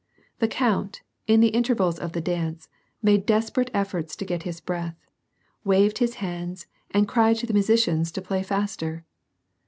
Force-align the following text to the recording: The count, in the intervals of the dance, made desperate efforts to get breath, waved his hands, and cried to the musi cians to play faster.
The 0.39 0.47
count, 0.47 1.03
in 1.27 1.41
the 1.41 1.49
intervals 1.53 1.99
of 1.99 2.13
the 2.13 2.21
dance, 2.21 2.67
made 3.03 3.23
desperate 3.27 3.69
efforts 3.71 4.15
to 4.15 4.25
get 4.25 4.59
breath, 4.65 4.97
waved 5.63 5.99
his 5.99 6.15
hands, 6.15 6.65
and 6.89 7.07
cried 7.07 7.35
to 7.37 7.45
the 7.45 7.53
musi 7.53 7.75
cians 7.75 8.11
to 8.13 8.21
play 8.23 8.41
faster. 8.41 9.05